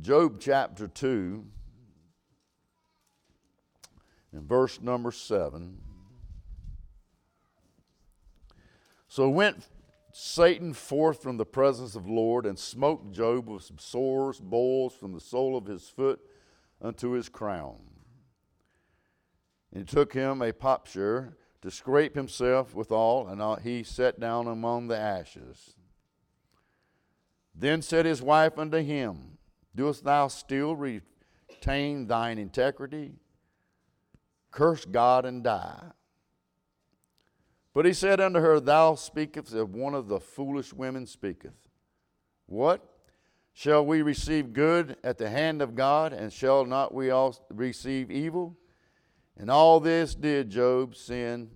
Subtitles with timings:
[0.00, 1.44] Job chapter 2,
[4.32, 5.78] and verse number 7.
[9.08, 9.66] So went
[10.12, 14.94] Satan forth from the presence of the Lord and smote Job with some sores, boils
[14.94, 16.20] from the sole of his foot
[16.80, 17.76] unto his crown.
[19.72, 24.98] And took him a potsherd to scrape himself withal, and he sat down among the
[24.98, 25.74] ashes.
[27.54, 29.38] Then said his wife unto him,
[29.74, 33.12] Doest thou still retain thine integrity?
[34.50, 35.92] Curse God and die.
[37.72, 41.68] But he said unto her, Thou speakest of one of the foolish women speaketh.
[42.46, 42.84] What?
[43.52, 48.10] Shall we receive good at the hand of God, and shall not we all receive
[48.10, 48.56] evil?
[49.36, 51.50] And all this did Job sin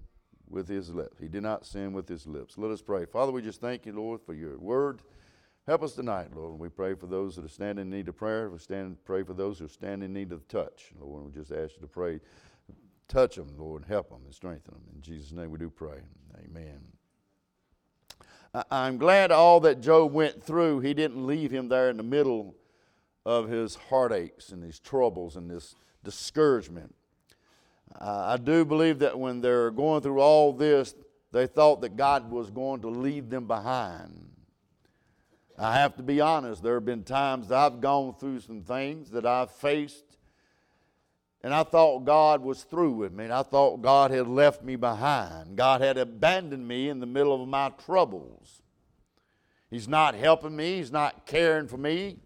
[0.49, 1.19] with his lips.
[1.21, 2.57] He did not sin with his lips.
[2.57, 3.07] Let us pray.
[3.07, 5.03] Father, we just thank you, Lord, for your word.
[5.67, 6.53] Help us tonight, Lord.
[6.53, 8.51] And We pray for those that are standing in need of prayer.
[8.51, 10.93] We stand pray for those who stand in need of touch.
[11.01, 12.21] Lord, we just ask you to pray.
[13.09, 14.83] Touch them, Lord, help them and strengthen them.
[14.95, 16.01] In Jesus' name we do pray.
[16.45, 16.81] Amen.
[18.71, 22.55] I'm glad all that Job went through, he didn't leave him there in the middle
[23.27, 25.75] of his heartaches and his troubles and this
[26.05, 26.95] discouragement.
[28.01, 30.95] Uh, I do believe that when they're going through all this,
[31.33, 34.34] they thought that God was going to leave them behind.
[35.59, 39.25] I have to be honest, there have been times I've gone through some things that
[39.25, 40.19] I've faced,
[41.43, 44.77] and I thought God was through with me, and I thought God had left me
[44.77, 45.57] behind.
[45.57, 48.63] God had abandoned me in the middle of my troubles.
[49.71, 52.19] He's not helping me, He's not caring for me.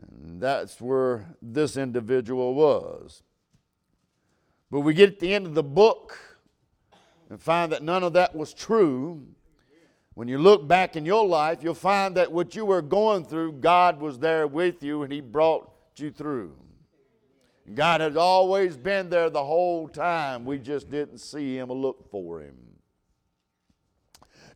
[0.00, 3.22] And that's where this individual was.
[4.70, 6.18] But we get at the end of the book
[7.28, 9.26] and find that none of that was true.
[10.14, 13.52] When you look back in your life, you'll find that what you were going through,
[13.52, 16.56] God was there with you and He brought you through.
[17.74, 20.44] God has always been there the whole time.
[20.44, 22.56] We just didn't see Him or look for Him.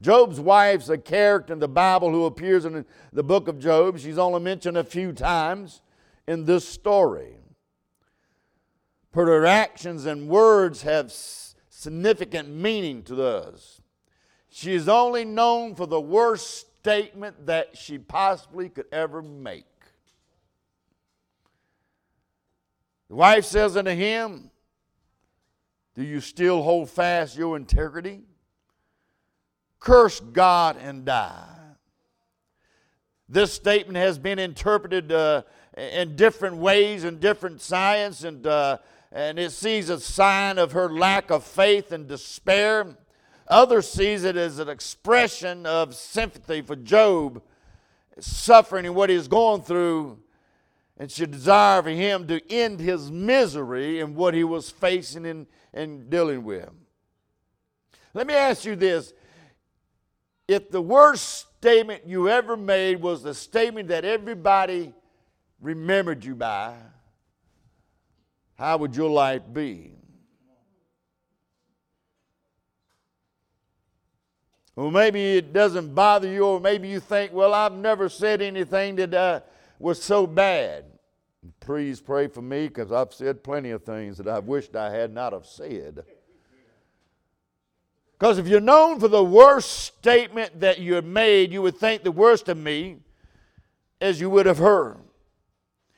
[0.03, 3.99] Job's wife's a character in the Bible who appears in the book of Job.
[3.99, 5.81] She's only mentioned a few times
[6.27, 7.37] in this story
[9.17, 13.76] but her actions and words have significant meaning to us.
[14.57, 19.67] She is only known for the worst statement that she possibly could ever make.
[23.11, 24.51] The wife says unto him,
[25.95, 28.23] Do you still hold fast your integrity?
[29.79, 31.49] Curse God and die.
[33.29, 35.43] This statement has been interpreted uh,
[35.77, 38.79] in different ways in different science and uh,
[39.13, 42.97] and it sees a sign of her lack of faith and despair.
[43.49, 47.43] Others sees it as an expression of sympathy for Job,
[48.19, 50.19] suffering and what he's going through,
[50.97, 55.47] and should desire for him to end his misery and what he was facing and,
[55.73, 56.69] and dealing with.
[58.15, 59.13] Let me ask you this.
[60.49, 64.95] If the worst statement you ever made was the statement that everybody
[65.61, 66.77] remembered you by,
[68.55, 69.93] how would your life be?
[74.77, 78.97] Well, maybe it doesn't bother you, or maybe you think, well, I've never said anything
[78.97, 79.41] that uh,
[79.79, 80.85] was so bad.
[81.61, 85.15] Please pray for me because I've said plenty of things that I've wished I had
[85.15, 86.05] not have said.
[88.19, 92.03] Because if you're known for the worst statement that you had made, you would think
[92.03, 92.99] the worst of me
[94.01, 94.99] as you would have heard.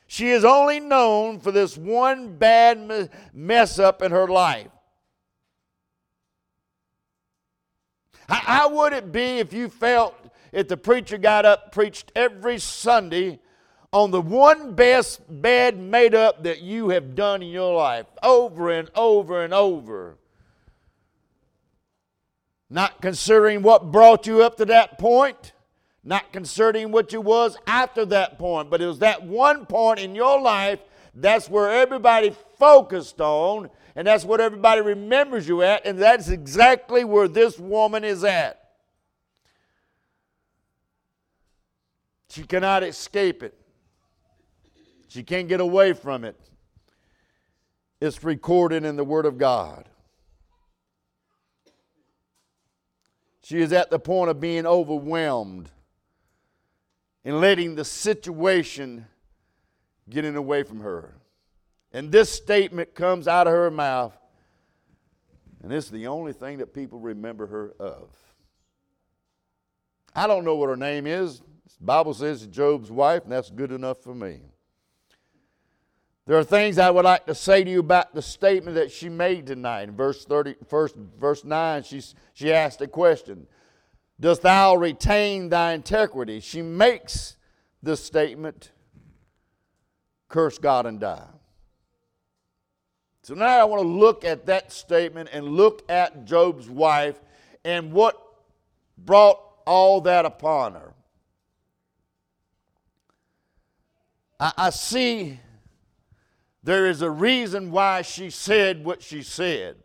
[0.07, 4.69] She is only known for this one bad mess up in her life.
[8.29, 10.15] How would it be if you felt
[10.53, 13.41] if the preacher got up, preached every Sunday
[13.93, 18.71] on the one best bed made up that you have done in your life over
[18.71, 20.19] and over and over?
[22.71, 25.53] Not considering what brought you up to that point
[26.09, 30.15] not concerning what you was after that point, but it was that one point in
[30.15, 30.81] your life
[31.15, 37.03] that's where everybody focused on, and that's what everybody remembers you at, and that's exactly
[37.03, 38.75] where this woman is at.
[42.31, 43.59] She cannot escape it.
[45.09, 46.39] She can't get away from it.
[48.01, 49.89] It's recorded in the Word of God.
[53.43, 55.71] She is at the point of being overwhelmed
[57.25, 59.07] and letting the situation
[60.09, 61.17] getting away from her.
[61.93, 64.17] And this statement comes out of her mouth,
[65.63, 68.11] and it's the only thing that people remember her of.
[70.15, 71.41] I don't know what her name is.
[71.79, 74.41] The Bible says Job's wife, and that's good enough for me.
[76.27, 79.09] There are things I would like to say to you about the statement that she
[79.09, 79.85] made tonight.
[79.85, 82.03] In verse 30, first, verse 9, she,
[82.35, 83.47] she asked a question
[84.21, 86.41] Dost thou retain thy integrity?
[86.41, 87.37] She makes
[87.83, 88.73] this statement
[90.29, 91.29] curse God and die.
[93.29, 97.21] So now I want to look at that statement and look at Job's wife
[97.63, 98.19] and what
[98.97, 100.95] brought all that upon her.
[104.41, 105.41] I, I see
[106.63, 109.77] there is a reason why she said what she said.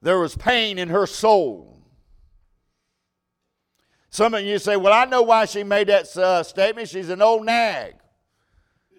[0.00, 1.82] There was pain in her soul.
[4.08, 6.88] Some of you say, Well, I know why she made that uh, statement.
[6.88, 7.96] She's an old nag.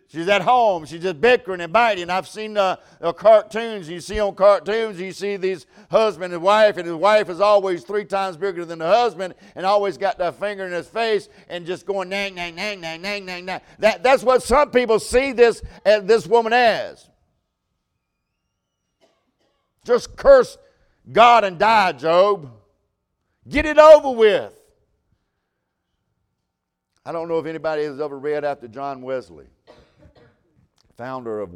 [0.09, 0.85] She's at home.
[0.85, 2.09] She's just bickering and biting.
[2.09, 2.77] I've seen uh,
[3.17, 3.89] cartoons.
[3.89, 7.83] You see on cartoons, you see these husband and wife, and his wife is always
[7.83, 11.65] three times bigger than the husband, and always got that finger in his face and
[11.65, 13.59] just going nang, nang, nang, nang, nang, nang, nang.
[13.79, 17.09] That, that's what some people see this uh, this woman as.
[19.83, 20.57] Just curse
[21.11, 22.49] God and die, Job.
[23.47, 24.53] Get it over with.
[27.05, 29.47] I don't know if anybody has ever read after John Wesley
[30.97, 31.53] founder of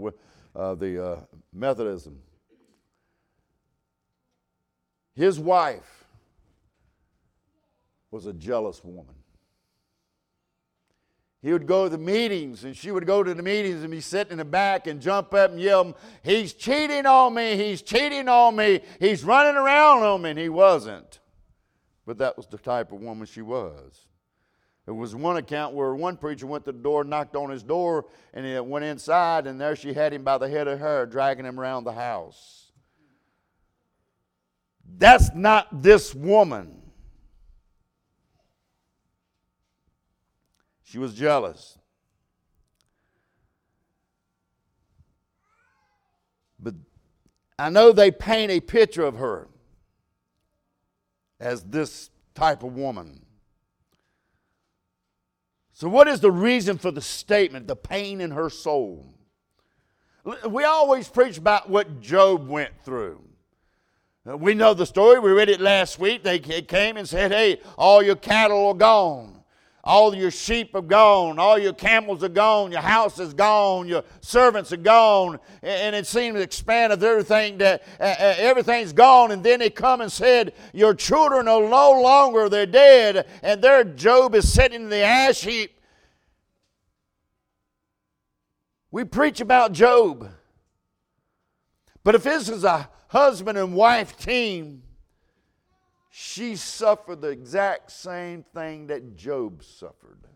[0.56, 1.20] uh, the uh,
[1.54, 2.20] Methodism.
[5.14, 6.06] His wife
[8.12, 9.16] was a jealous woman.
[11.42, 14.00] He would go to the meetings, and she would go to the meetings and be
[14.00, 18.30] sitting in the back and jump up and yell, He's cheating on me, he's cheating
[18.30, 20.32] on me, he's running around on me.
[20.32, 21.20] And he wasn't.
[22.06, 24.06] But that was the type of woman she was.
[24.86, 28.06] There was one account where one preacher went to the door, knocked on his door,
[28.34, 31.46] and he went inside, and there she had him by the head of hair, dragging
[31.46, 32.72] him around the house.
[34.98, 36.82] That's not this woman.
[40.84, 41.78] She was jealous.
[46.60, 46.74] But
[47.58, 49.48] I know they paint a picture of her
[51.40, 53.26] as this type of woman.
[55.82, 59.04] So, what is the reason for the statement, the pain in her soul?
[60.48, 63.24] We always preach about what Job went through.
[64.30, 65.20] Uh, we know the story.
[65.20, 66.22] We read it last week.
[66.22, 69.41] They came and said, Hey, all your cattle are gone.
[69.84, 71.40] All your sheep are gone.
[71.40, 72.72] All your camels are gone.
[72.72, 73.88] Your house is gone.
[73.88, 75.40] Your servants are gone.
[75.64, 79.32] And it seemed to expand everything that everything's gone.
[79.32, 83.28] And then they come and said, Your children are no longer, they're dead.
[83.42, 85.80] And there Job is sitting in the ash heap.
[88.92, 90.30] We preach about Job.
[92.04, 94.84] But if this is a husband and wife team,
[96.12, 100.28] she suffered the exact same thing that Job suffered.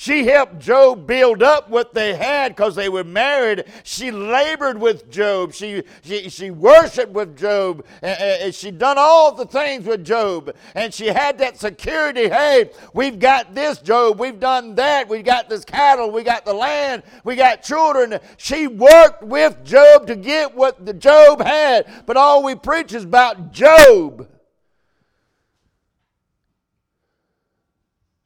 [0.00, 3.64] She helped Job build up what they had because they were married.
[3.82, 5.52] She labored with Job.
[5.52, 7.84] She, she, she worshiped with Job.
[8.00, 10.54] And she done all the things with Job.
[10.76, 12.28] And she had that security.
[12.28, 14.20] Hey, we've got this, Job.
[14.20, 15.08] We've done that.
[15.08, 16.12] We've got this cattle.
[16.12, 17.02] We got the land.
[17.24, 18.20] We got children.
[18.36, 22.06] She worked with Job to get what the Job had.
[22.06, 24.28] But all we preach is about Job.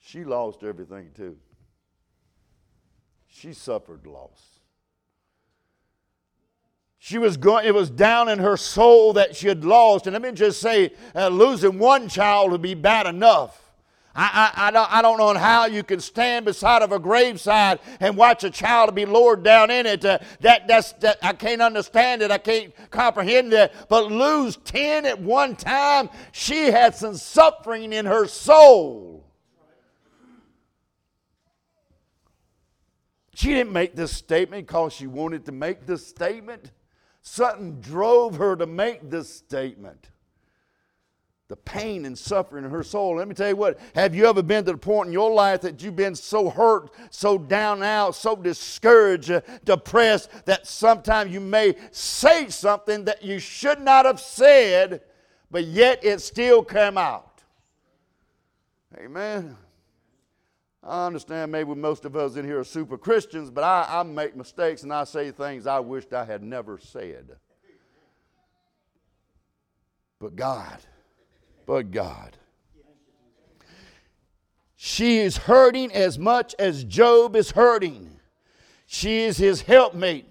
[0.00, 1.38] She lost everything too
[3.42, 4.60] she suffered loss.
[7.00, 10.06] She was going, it was down in her soul that she had lost.
[10.06, 13.60] And let me just say, uh, losing one child would be bad enough.
[14.14, 17.80] I, I, I, don't, I don't know how you can stand beside of a graveside
[17.98, 20.04] and watch a child be lowered down in it.
[20.04, 22.30] Uh, that, that's, that, I can't understand it.
[22.30, 23.74] I can't comprehend it.
[23.88, 29.24] But lose 10 at one time, she had some suffering in her soul.
[33.34, 36.70] She didn't make this statement because she wanted to make this statement.
[37.22, 40.10] Something drove her to make this statement.
[41.48, 43.16] The pain and suffering in her soul.
[43.16, 45.60] Let me tell you what, have you ever been to the point in your life
[45.62, 49.32] that you've been so hurt, so down out, so discouraged,
[49.64, 55.02] depressed, that sometimes you may say something that you should not have said,
[55.50, 57.42] but yet it still came out?
[58.98, 59.56] Amen.
[60.82, 64.34] I understand maybe most of us in here are super Christians, but I, I make
[64.36, 67.36] mistakes and I say things I wished I had never said.
[70.18, 70.78] But God,
[71.66, 72.36] but God.
[74.76, 78.18] She is hurting as much as Job is hurting.
[78.86, 80.26] She is his helpmate.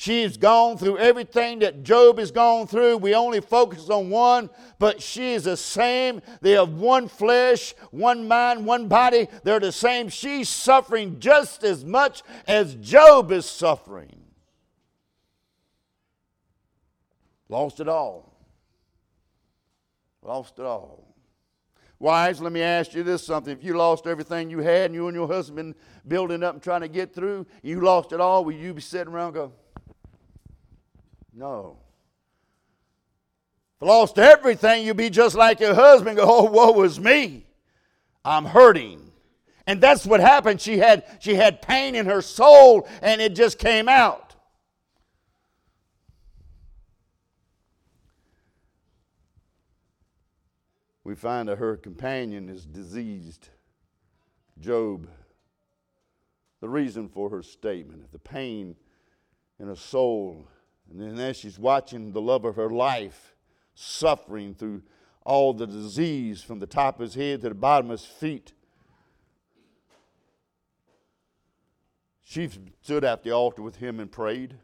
[0.00, 2.98] She's gone through everything that Job has gone through.
[2.98, 6.22] We only focus on one, but she is the same.
[6.40, 9.26] They have one flesh, one mind, one body.
[9.42, 10.08] They're the same.
[10.08, 14.20] She's suffering just as much as Job is suffering.
[17.48, 18.32] Lost it all.
[20.22, 21.08] Lost it all.
[21.98, 23.52] Wives, let me ask you this something.
[23.52, 25.74] If you lost everything you had and you and your husband
[26.06, 29.12] building up and trying to get through, you lost it all, will you be sitting
[29.12, 29.52] around go,
[31.38, 31.78] no.
[33.76, 37.46] If I lost everything, you'd be just like your husband, go, oh, woe is me.
[38.24, 39.12] I'm hurting.
[39.66, 40.60] And that's what happened.
[40.60, 44.34] She had, she had pain in her soul, and it just came out.
[51.04, 53.48] We find that her companion is diseased.
[54.58, 55.08] Job,
[56.60, 58.74] the reason for her statement, the pain
[59.60, 60.48] in her soul
[60.90, 63.34] and then as she's watching the love of her life
[63.74, 64.82] suffering through
[65.24, 68.52] all the disease from the top of his head to the bottom of his feet,
[72.24, 72.48] she
[72.82, 74.56] stood at the altar with him and prayed.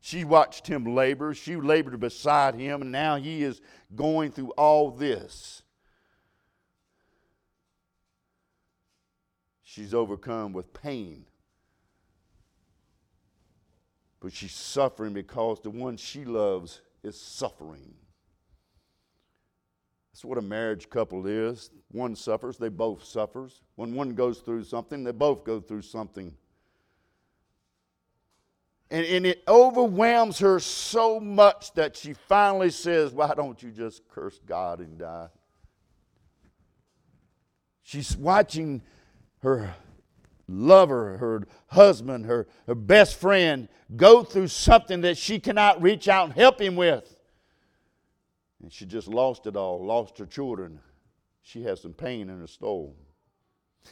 [0.00, 1.34] She watched him labor.
[1.34, 3.60] She labored beside him, and now he is
[3.94, 5.62] going through all this.
[9.62, 11.24] She's overcome with pain
[14.24, 17.92] but she's suffering because the one she loves is suffering.
[20.10, 21.70] That's what a marriage couple is.
[21.90, 23.60] One suffers, they both suffers.
[23.74, 26.34] When one goes through something, they both go through something.
[28.90, 34.08] And, and it overwhelms her so much that she finally says, Why don't you just
[34.08, 35.28] curse God and die?
[37.82, 38.80] She's watching
[39.42, 39.74] her
[40.48, 46.26] lover, her husband, her, her best friend go through something that she cannot reach out
[46.26, 47.16] and help him with.
[48.62, 50.80] And she just lost it all, lost her children.
[51.42, 52.96] She has some pain in her soul.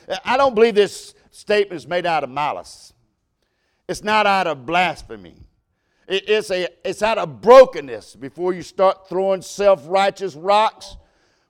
[0.09, 2.93] Uh, I don't believe this statement is made out of malice.
[3.89, 5.37] It's not out of blasphemy.
[6.09, 8.17] It's, a, it's out of brokenness.
[8.17, 10.97] Before you start throwing self righteous rocks,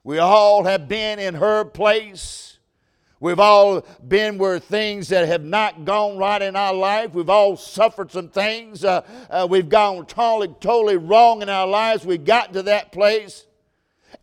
[0.03, 2.52] we all have been in her place.
[3.23, 7.13] We've all been where things that have not gone right in our life.
[7.13, 8.83] We've all suffered some things.
[8.83, 8.99] Uh,
[9.29, 12.05] uh, we've gone totally, totally wrong in our lives.
[12.05, 13.45] We got to that place.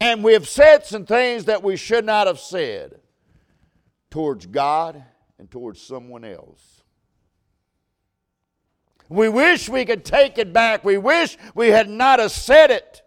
[0.02, 3.00] And we've said some things that we should not have said
[4.11, 5.02] towards God
[5.38, 6.83] and towards someone else.
[9.09, 10.85] We wish we could take it back.
[10.85, 13.00] We wish we had not have said it.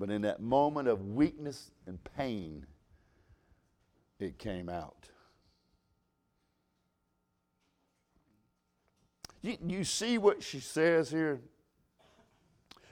[0.00, 2.64] But in that moment of weakness and pain,
[4.18, 5.10] it came out.
[9.42, 11.38] You, you see what she says here?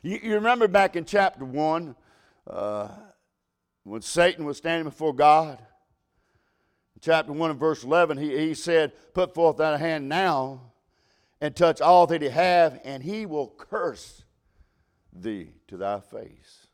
[0.03, 1.97] You, you remember back in chapter 1
[2.47, 2.89] uh,
[3.85, 5.59] when Satan was standing before God?
[7.01, 10.73] chapter 1 and verse 11, he, he said, Put forth thy hand now
[11.41, 14.25] and touch all that he have, and he will curse
[15.13, 16.68] thee to thy face.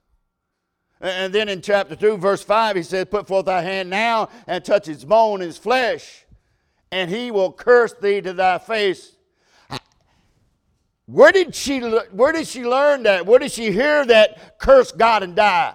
[1.05, 4.65] And then in chapter 2, verse 5, he says, Put forth thy hand now and
[4.65, 6.25] touch his bone and his flesh,
[6.91, 9.13] and he will curse thee to thy face.
[11.05, 13.27] Where did she, where did she learn that?
[13.27, 15.75] Where did she hear that curse God and die?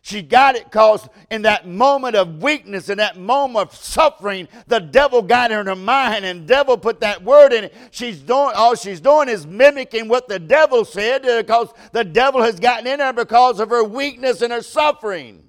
[0.00, 4.78] She got it because in that moment of weakness, in that moment of suffering, the
[4.78, 7.74] devil got her in her mind and devil put that word in it.
[7.90, 12.42] She's doing all she's doing is mimicking what the devil said uh, because the devil
[12.42, 15.44] has gotten in her because of her weakness and her suffering.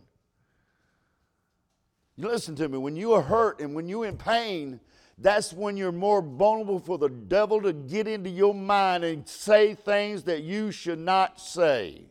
[2.17, 4.81] Listen to me, when you are hurt and when you're in pain,
[5.17, 9.73] that's when you're more vulnerable for the devil to get into your mind and say
[9.73, 12.09] things that you should not say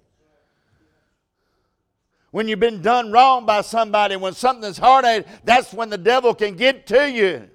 [2.31, 6.35] when you've been done wrong by somebody, when something's hard, at that's when the devil
[6.35, 7.49] can get to you.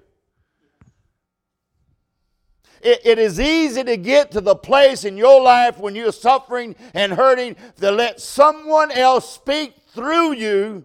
[2.82, 6.76] It, it is easy to get to the place in your life when you're suffering
[6.92, 10.84] and hurting to let someone else speak through you,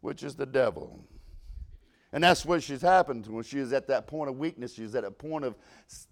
[0.00, 1.04] which is the devil.
[2.12, 4.74] And that's what she's happened when she is at that point of weakness.
[4.74, 5.56] She's at a point of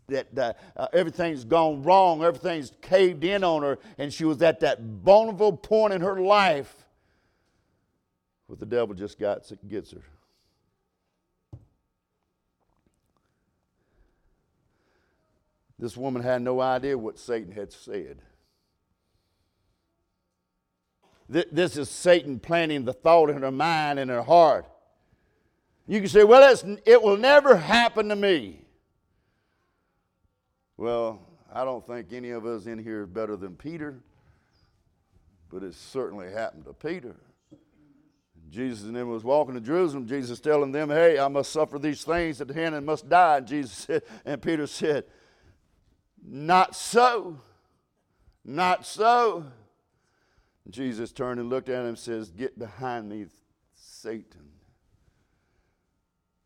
[0.08, 4.80] that uh, everything's gone wrong, everything's caved in on her, and she was at that
[4.80, 6.81] vulnerable point in her life
[8.52, 10.02] but the devil just got, gets her.
[15.78, 18.20] This woman had no idea what Satan had said.
[21.30, 24.66] This is Satan planting the thought in her mind and her heart
[25.86, 26.54] You can say, well,
[26.84, 28.66] it will never happen to me.
[30.76, 34.02] Well, I don't think any of us in here is better than Peter,
[35.50, 37.16] but it certainly happened to Peter.
[38.52, 40.06] Jesus and them was walking to Jerusalem.
[40.06, 43.38] Jesus telling them, "Hey, I must suffer these things at the hand and must die."
[43.38, 45.04] And Jesus said, and Peter said,
[46.22, 47.40] "Not so,
[48.44, 49.46] not so."
[50.68, 53.24] Jesus turned and looked at him and says, "Get behind me,
[53.72, 54.50] Satan."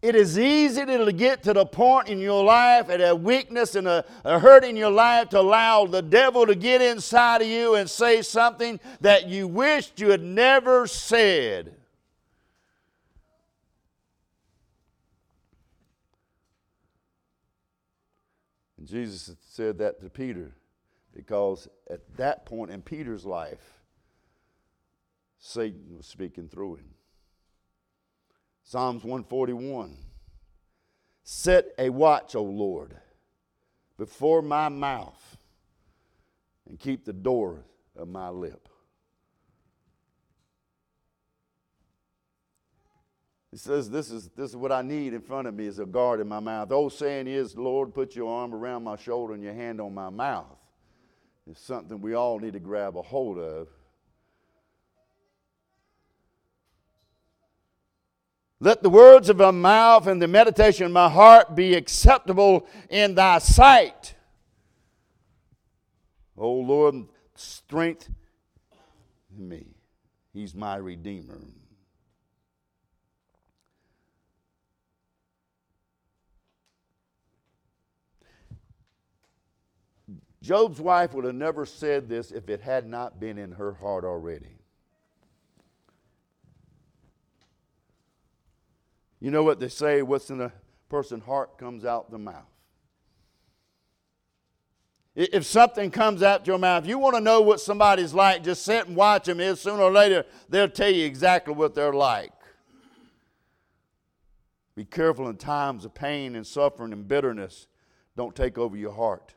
[0.00, 3.88] It is easy to get to the point in your life at a weakness and
[3.88, 7.74] a, a, hurt in your life to allow the devil to get inside of you
[7.74, 11.74] and say something that you wished you had never said.
[18.86, 20.52] Jesus said that to Peter
[21.14, 23.80] because at that point in Peter's life,
[25.38, 26.94] Satan was speaking through him.
[28.62, 29.96] Psalms 141
[31.22, 32.96] Set a watch, O Lord,
[33.98, 35.36] before my mouth,
[36.68, 37.64] and keep the door
[37.96, 38.68] of my lip.
[43.56, 45.86] He says, this is, this is what I need in front of me is a
[45.86, 46.68] guard in my mouth.
[46.68, 49.94] The old saying is, Lord, put your arm around my shoulder and your hand on
[49.94, 50.58] my mouth.
[51.50, 53.68] It's something we all need to grab a hold of
[58.60, 63.14] Let the words of my mouth and the meditation of my heart be acceptable in
[63.14, 64.16] thy sight.
[66.36, 68.10] O Lord, strength
[69.34, 69.64] in me.
[70.34, 71.38] He's my Redeemer.
[80.46, 84.04] Job's wife would have never said this if it had not been in her heart
[84.04, 84.60] already.
[89.18, 90.52] You know what they say what's in a
[90.88, 92.46] person's heart comes out the mouth.
[95.16, 98.86] If something comes out your mouth, you want to know what somebody's like, just sit
[98.86, 99.40] and watch them.
[99.40, 102.30] Is sooner or later they'll tell you exactly what they're like.
[104.76, 107.66] Be careful in times of pain and suffering and bitterness.
[108.16, 109.35] Don't take over your heart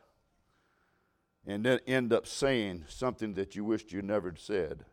[1.46, 4.84] and then end up saying something that you wished you never said.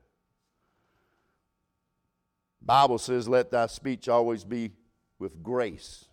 [2.62, 4.72] Bible says, "Let thy speech always be
[5.20, 6.10] with grace,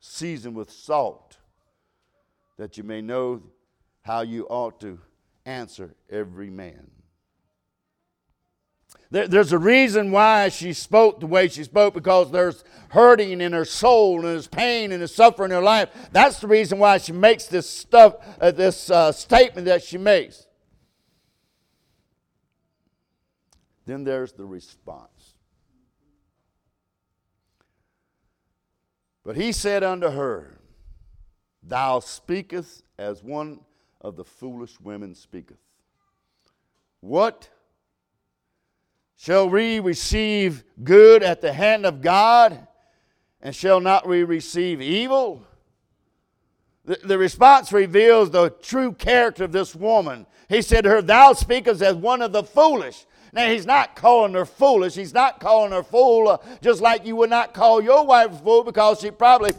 [0.00, 1.38] seasoned with salt,
[2.56, 3.42] that you may know
[4.02, 5.00] how you ought to
[5.44, 6.90] answer every man.
[9.12, 13.66] There's a reason why she spoke the way she spoke because there's hurting in her
[13.66, 15.90] soul and there's pain and there's suffering in her life.
[16.12, 20.46] That's the reason why she makes this stuff, uh, this uh, statement that she makes.
[23.84, 25.34] Then there's the response.
[29.24, 30.58] But he said unto her,
[31.62, 33.60] Thou speakest as one
[34.00, 35.58] of the foolish women speaketh.
[37.00, 37.50] What?
[39.16, 42.66] Shall we receive good at the hand of God,
[43.40, 45.44] and shall not we receive evil?
[46.84, 50.26] The, the response reveals the true character of this woman.
[50.48, 53.06] He said to her, Thou speakest as one of the foolish.
[53.32, 54.94] Now, he's not calling her foolish.
[54.94, 58.36] He's not calling her fool, uh, just like you would not call your wife a
[58.36, 59.52] fool because she probably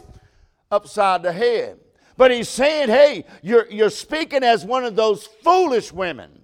[0.70, 1.80] upside the head.
[2.16, 6.43] But he's saying, hey, you're, you're speaking as one of those foolish women.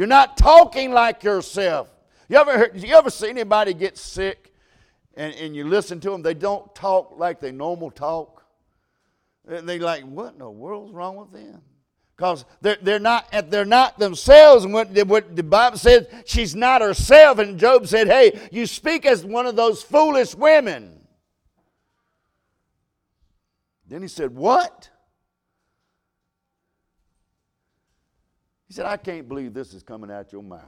[0.00, 1.90] You're not talking like yourself.
[2.30, 4.50] You ever, heard, you ever see anybody get sick
[5.12, 6.22] and, and you listen to them?
[6.22, 8.42] They don't talk like they normal talk.
[9.46, 11.60] And they like, what in the world's wrong with them?
[12.16, 14.64] because they're, they're, not, they're not themselves.
[14.64, 17.38] And what, what the Bible says, she's not herself.
[17.38, 20.98] And Job said, Hey, you speak as one of those foolish women.
[23.86, 24.88] Then he said, What?
[28.70, 30.62] He said, I can't believe this is coming out your mouth.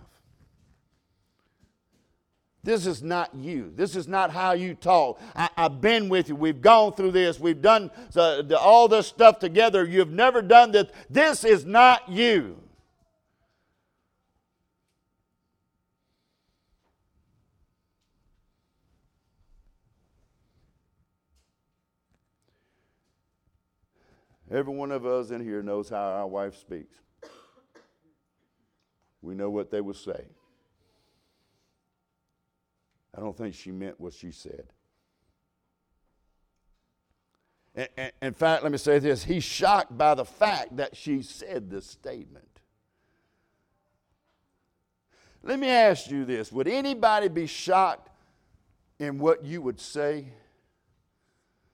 [2.64, 3.72] This is not you.
[3.76, 5.20] This is not how you talk.
[5.36, 6.34] I, have been with you.
[6.34, 7.38] We've gone through this.
[7.38, 9.84] We've done the, the, all this stuff together.
[9.84, 10.90] You've never done this.
[11.08, 12.56] This is not you.
[24.50, 27.01] Every one of us in here knows how our wife speaks.
[29.22, 30.26] We know what they will say.
[33.16, 34.64] I don't think she meant what she said.
[38.20, 41.86] In fact, let me say this he's shocked by the fact that she said this
[41.86, 42.60] statement.
[45.42, 48.10] Let me ask you this Would anybody be shocked
[48.98, 50.26] in what you would say?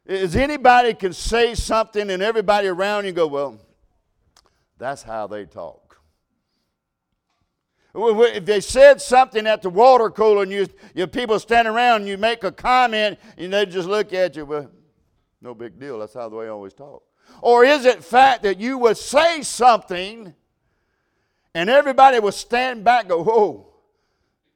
[0.06, 3.58] Is anybody can say something and everybody around you go, well,
[4.78, 5.87] that's how they talk.
[8.00, 12.08] If they said something at the water cooler and you, you people stand around and
[12.08, 14.70] you make a comment and they just look at you, well,
[15.40, 15.98] no big deal.
[15.98, 17.02] That's how the they always talk.
[17.40, 20.34] Or is it fact that you would say something
[21.54, 23.66] and everybody would stand back and go, whoa,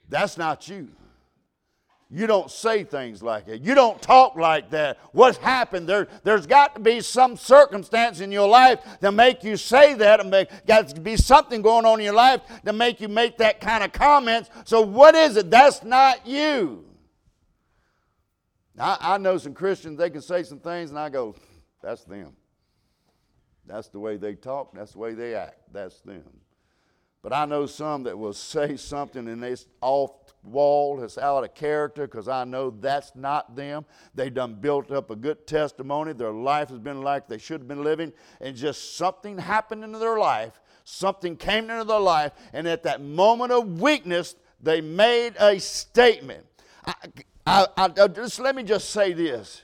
[0.08, 0.88] that's not you.
[2.14, 3.62] You don't say things like that.
[3.62, 4.98] You don't talk like that.
[5.12, 5.88] What's happened?
[5.88, 10.20] There, there's got to be some circumstance in your life that make you say that.
[10.20, 13.38] And make, got to be something going on in your life to make you make
[13.38, 14.50] that kind of comments.
[14.64, 15.50] So what is it?
[15.50, 16.84] That's not you.
[18.78, 21.34] I, I know some Christians, they can say some things, and I go,
[21.82, 22.36] that's them.
[23.66, 24.74] That's the way they talk.
[24.74, 25.60] That's the way they act.
[25.72, 26.24] That's them.
[27.22, 30.10] But I know some that will say something and it's off
[30.42, 33.84] wall, it's out of character because I know that's not them.
[34.14, 36.12] They done built up a good testimony.
[36.12, 39.98] Their life has been like they should have been living, and just something happened into
[39.98, 40.60] their life.
[40.84, 46.44] Something came into their life, and at that moment of weakness, they made a statement.
[46.84, 46.94] I,
[47.46, 49.62] I, I, just let me just say this.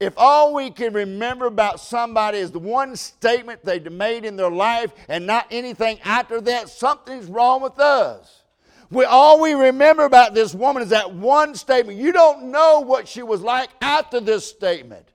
[0.00, 4.50] If all we can remember about somebody is the one statement they made in their
[4.50, 8.42] life and not anything after that, something's wrong with us.
[8.90, 11.98] We, all we remember about this woman is that one statement.
[11.98, 15.08] You don't know what she was like after this statement.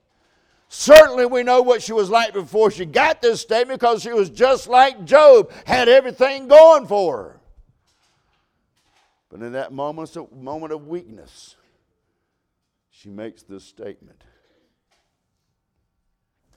[0.68, 4.30] Certainly, we know what she was like before she got this statement because she was
[4.30, 7.40] just like Job, had everything going for her.
[9.30, 11.56] But in that moment, moment of weakness,
[12.90, 14.22] she makes this statement.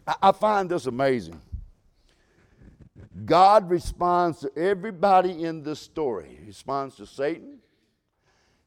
[0.05, 1.39] I, find this amazing.
[3.25, 6.37] God responds to everybody in this story.
[6.39, 7.59] He responds to Satan,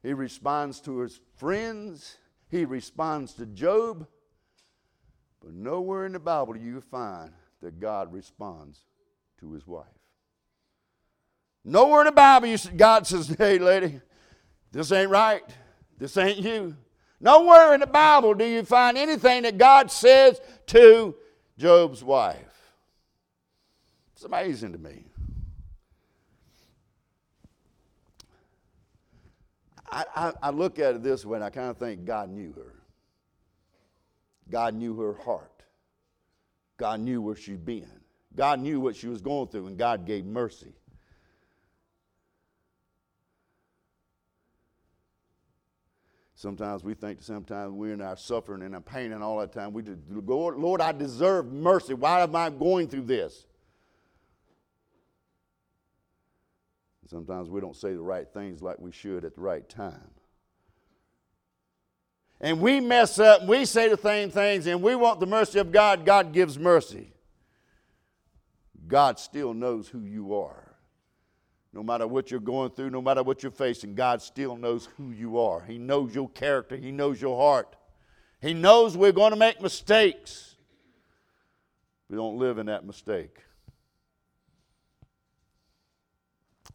[0.01, 2.17] he responds to his friends,
[2.49, 4.07] he responds to Job.
[5.43, 8.79] But nowhere in the Bible do you find that God responds
[9.39, 9.85] to his wife.
[11.63, 14.01] Nowhere in the Bible you, God says, Hey, lady,
[14.71, 15.43] this ain't right.
[15.97, 16.75] This ain't you.
[17.19, 21.15] Nowhere in the Bible do you find anything that God says to
[21.57, 22.73] Job's wife.
[24.13, 25.05] It's amazing to me.
[29.89, 32.51] I, I, I, look at it this way and I kind of think God knew
[32.53, 32.73] her.
[34.49, 35.63] God knew her heart.
[36.77, 37.89] God knew where she'd been.
[38.35, 40.73] God knew what she was going through, and God gave mercy.
[46.37, 49.73] Sometimes we think sometimes we're in our suffering and our pain and all that time.
[49.73, 51.95] We just, Lord, I deserve mercy.
[51.95, 53.47] Why am I going through this?
[57.07, 60.11] Sometimes we don't say the right things like we should at the right time.
[62.39, 65.57] And we mess up, and we say the same things, and we want the mercy
[65.57, 66.05] of God.
[66.05, 67.13] God gives mercy.
[68.87, 70.66] God still knows who you are.
[71.77, 75.11] No matter what you're going through, no matter what you're facing, God still knows who
[75.11, 75.61] you are.
[75.61, 77.75] He knows your character, He knows your heart.
[78.41, 80.55] He knows we're going to make mistakes.
[82.09, 83.43] We don't live in that mistake.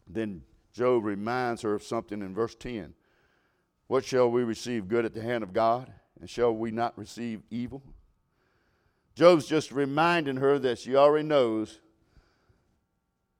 [0.07, 2.93] Then Job reminds her of something in verse 10.
[3.87, 5.91] What shall we receive good at the hand of God?
[6.21, 7.83] And shall we not receive evil?
[9.15, 11.81] Job's just reminding her that she already knows,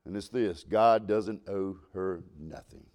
[0.06, 2.86] and it's this God doesn't owe her nothing.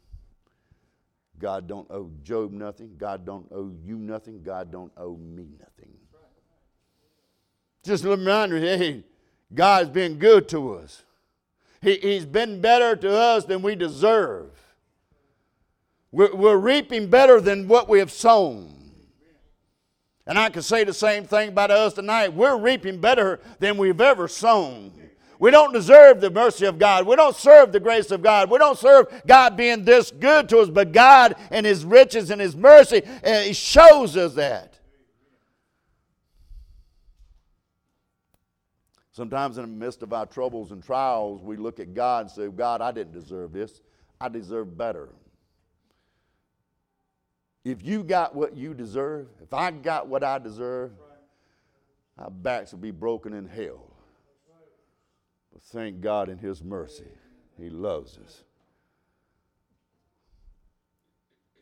[1.38, 2.97] God don't owe Job nothing.
[2.99, 4.42] God don't owe you nothing.
[4.42, 5.92] God don't owe me nothing.
[7.85, 9.05] Just a little reminder, hey,
[9.55, 11.05] God's been good to us.
[11.81, 14.51] He, he's been better to us than we deserve.
[16.11, 18.75] We're, we're reaping better than what we have sown.
[20.27, 22.35] And I can say the same thing about us tonight.
[22.35, 24.92] We're reaping better than we've ever sown.
[25.38, 27.07] We don't deserve the mercy of God.
[27.07, 28.51] We don't serve the grace of God.
[28.51, 32.40] We don't serve God being this good to us, but God and His riches and
[32.40, 34.79] His mercy, uh, He shows us that.
[39.12, 42.48] Sometimes in the midst of our troubles and trials, we look at God and say,
[42.48, 43.81] God, I didn't deserve this.
[44.20, 45.09] I deserve better.
[47.64, 50.92] If you got what you deserve, if I got what I deserve,
[52.16, 53.88] our backs will be broken in hell.
[55.59, 57.11] But thank God in His mercy,
[57.57, 58.44] He loves us.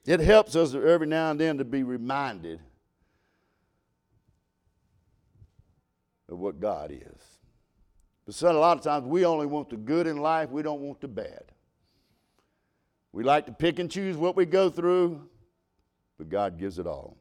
[0.04, 2.61] It helps us every now and then to be reminded
[6.28, 7.38] of what God is.
[8.26, 10.82] But son, a lot of times we only want the good in life, we don't
[10.82, 11.44] want the bad.
[13.12, 15.26] We like to pick and choose what we go through,
[16.18, 17.16] but God gives it all.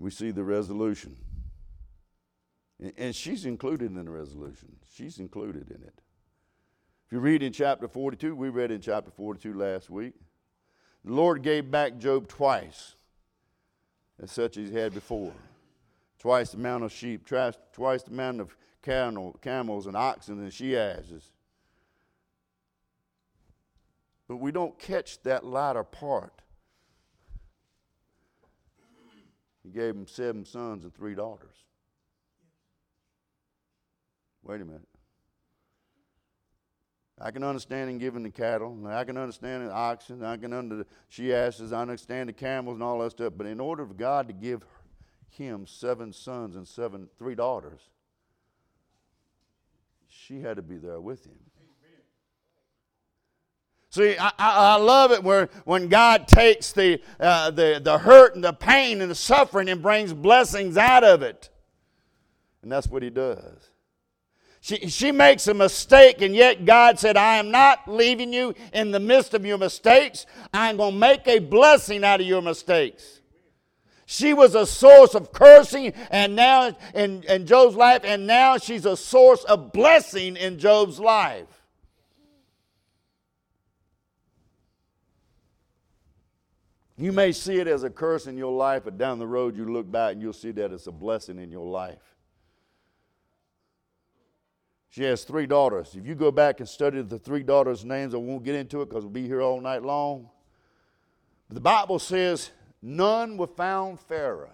[0.00, 1.16] We see the resolution.
[2.78, 4.76] And she's included in the resolution.
[4.92, 6.02] She's included in it.
[7.06, 10.14] If you read in chapter 42, we read in chapter 42 last week,
[11.04, 12.96] the Lord gave back Job twice
[14.20, 15.32] as such as he had before.
[16.18, 17.56] Twice the amount of sheep, twice,
[18.02, 21.30] the amount of camel, camels and oxen and she asses.
[24.28, 26.42] But we don't catch that latter part.
[29.62, 31.65] He gave him seven sons and three daughters.
[34.46, 34.86] Wait a minute.
[37.20, 40.82] I can understand him giving the cattle, I can understand the oxen, I can understand
[40.82, 43.32] the she asses, I understand the camels and all that stuff.
[43.36, 44.64] But in order for God to give
[45.30, 47.80] him seven sons and seven three daughters,
[50.08, 51.38] she had to be there with him.
[53.90, 58.44] See, I, I, love it where when God takes the, uh, the, the hurt and
[58.44, 61.48] the pain and the suffering and brings blessings out of it.
[62.60, 63.70] And that's what he does.
[64.66, 68.90] She, she makes a mistake, and yet God said, I am not leaving you in
[68.90, 70.26] the midst of your mistakes.
[70.52, 73.20] I'm going to make a blessing out of your mistakes.
[74.06, 78.86] She was a source of cursing and now in, in Job's life, and now she's
[78.86, 81.46] a source of blessing in Job's life.
[86.98, 89.72] You may see it as a curse in your life, but down the road you
[89.72, 92.15] look back and you'll see that it's a blessing in your life.
[94.96, 95.94] She has three daughters.
[95.94, 98.88] If you go back and study the three daughters' names, I won't get into it
[98.88, 100.30] because we'll be here all night long.
[101.48, 104.48] But the Bible says none were found fairer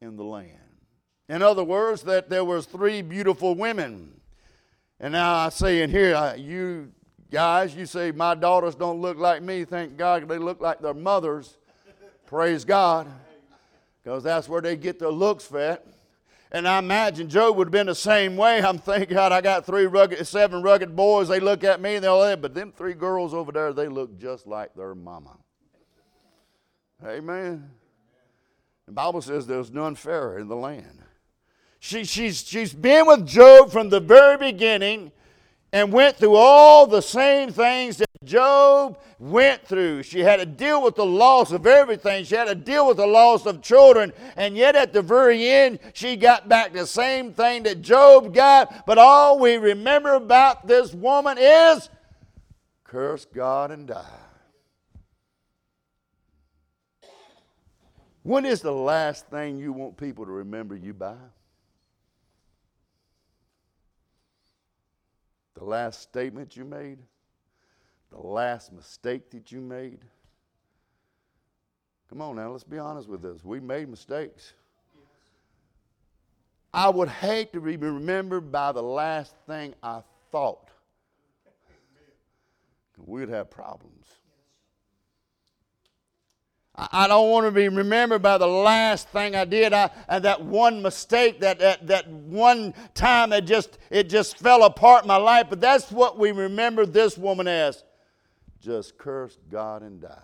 [0.00, 0.52] in the land.
[1.28, 4.20] In other words, that there was three beautiful women.
[5.00, 6.92] And now I say in here, you
[7.28, 9.64] guys, you say my daughters don't look like me.
[9.64, 11.58] Thank God they look like their mothers.
[12.26, 13.08] Praise God.
[14.04, 15.84] Because that's where they get their looks fat.
[16.50, 18.62] And I imagine Job would have been the same way.
[18.62, 21.28] I'm thinking, God, I got three rugged, seven rugged boys.
[21.28, 24.46] They look at me and they'll, but them three girls over there, they look just
[24.46, 25.36] like their mama.
[27.04, 27.70] Amen.
[28.86, 31.02] The Bible says there's none fairer in the land.
[31.78, 35.12] She, she's, she's been with Job from the very beginning
[35.72, 40.04] and went through all the same things that Job went through.
[40.04, 42.24] She had to deal with the loss of everything.
[42.24, 44.12] She had to deal with the loss of children.
[44.36, 48.86] And yet, at the very end, she got back the same thing that Job got.
[48.86, 51.88] But all we remember about this woman is
[52.84, 54.04] curse God and die.
[58.22, 61.16] When is the last thing you want people to remember you by?
[65.54, 66.98] The last statement you made?
[68.10, 70.00] The last mistake that you made?
[72.08, 73.44] Come on now, let's be honest with this.
[73.44, 74.54] We made mistakes.
[76.72, 80.70] I would hate to be remembered by the last thing I thought.
[82.96, 84.06] We'd have problems.
[86.92, 89.72] I don't want to be remembered by the last thing I did.
[89.72, 94.62] I, and that one mistake, that, that, that one time it just, it just fell
[94.62, 95.46] apart in my life.
[95.50, 97.82] But that's what we remember this woman as.
[98.60, 100.18] Just curse God and die.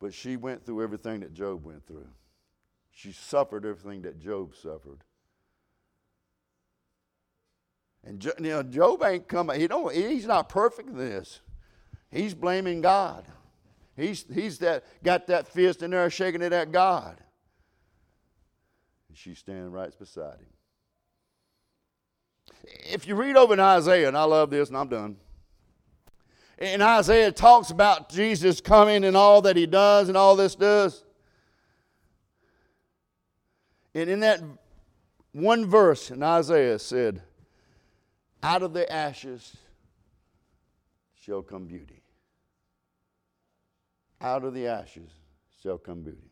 [0.00, 2.08] But she went through everything that Job went through.
[2.90, 5.02] She suffered everything that Job suffered.
[8.04, 9.58] And you know, Job ain't coming.
[9.58, 9.94] He don't.
[9.94, 11.40] He's not perfect in this.
[12.10, 13.24] He's blaming God.
[13.96, 17.16] He's, he's that, got that fist in there shaking it at God.
[19.08, 20.46] And she's standing right beside him.
[22.86, 25.16] If you read over in Isaiah, and I love this, and I'm done.
[26.58, 31.04] In Isaiah, talks about Jesus coming and all that he does and all this does.
[33.94, 34.40] And in that
[35.32, 37.22] one verse in Isaiah said,
[38.42, 39.56] Out of the ashes
[41.14, 42.04] shall come beauty
[44.24, 45.10] out of the ashes
[45.62, 46.30] shall come beauty.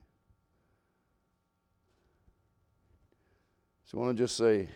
[3.84, 4.68] So I want to just say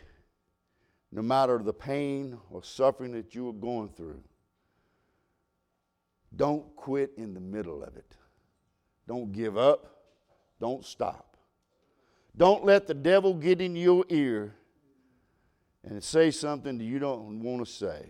[1.11, 4.23] no matter the pain or suffering that you are going through,
[6.37, 8.17] don't quit in the middle of it.
[9.09, 10.03] Don't give up.
[10.61, 11.37] Don't stop.
[12.37, 14.55] Don't let the devil get in your ear
[15.85, 18.07] and say something that you don't want to say.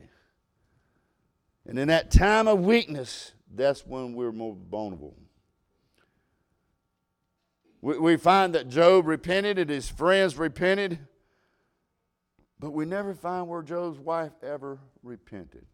[1.67, 5.17] And in that time of weakness, that's when we're more vulnerable.
[7.81, 10.99] We, we find that Job repented and his friends repented,
[12.59, 15.67] but we never find where Job's wife ever repented.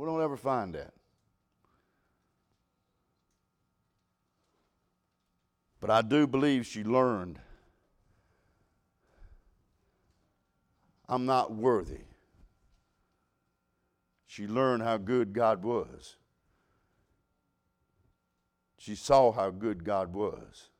[0.00, 0.94] We don't ever find that.
[5.78, 7.38] But I do believe she learned
[11.06, 12.04] I'm not worthy.
[14.26, 16.16] She learned how good God was.
[18.78, 20.70] She saw how good God was.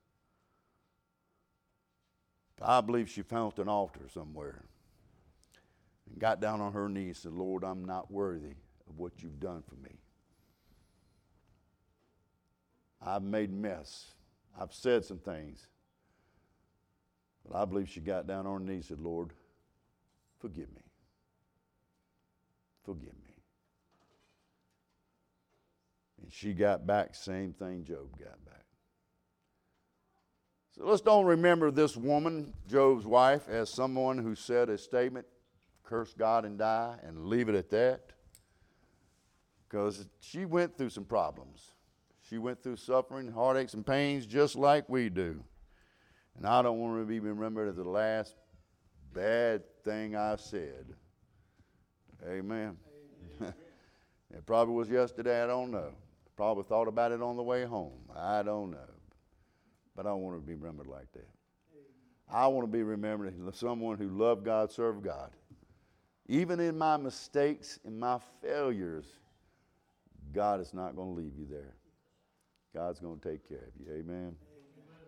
[2.63, 4.65] I believe she found an altar somewhere
[6.09, 8.55] and got down on her knees and said, Lord, I'm not worthy
[8.91, 9.97] of what you've done for me.
[13.01, 14.13] I've made mess.
[14.61, 15.69] I've said some things.
[17.49, 19.31] But I believe she got down on her knees and said, Lord,
[20.39, 20.83] forgive me.
[22.85, 23.35] Forgive me.
[26.23, 28.65] And she got back, same thing Job got back.
[30.77, 35.27] So let's don't remember this woman, Job's wife, as someone who said a statement,
[35.83, 38.13] curse God and die, and leave it at that.
[39.71, 41.63] Because she went through some problems.
[42.29, 45.43] She went through suffering, heartaches, and pains just like we do.
[46.37, 48.35] And I don't want to be remembered as the last
[49.15, 50.87] bad thing I said.
[52.27, 52.77] Amen.
[53.41, 53.55] Amen.
[54.35, 55.93] it probably was yesterday, I don't know.
[56.37, 58.01] Probably thought about it on the way home.
[58.17, 58.79] I don't know.
[59.95, 61.29] But I don't want to be remembered like that.
[62.33, 65.31] I want to be remembered as someone who loved God, served God.
[66.29, 69.20] Even in my mistakes, in my failures,
[70.33, 71.75] God is not going to leave you there.
[72.75, 73.93] God's going to take care of you.
[73.93, 74.37] Amen.